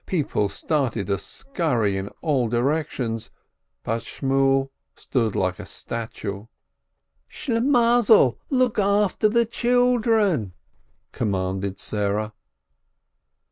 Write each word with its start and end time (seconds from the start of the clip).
People 0.07 0.49
started 0.49 1.05
to 1.05 1.19
scurry 1.19 1.95
in 1.95 2.07
all 2.23 2.47
directions, 2.47 3.29
but 3.83 4.01
Shmuel 4.01 4.71
stood 4.95 5.35
like 5.35 5.59
a 5.59 5.65
statue. 5.67 6.47
"Shlimm 7.29 7.67
mazel, 7.69 8.39
look 8.49 8.79
after 8.79 9.29
the 9.29 9.45
children!" 9.45 10.53
commanded 11.11 11.79
Sarah. 11.79 12.33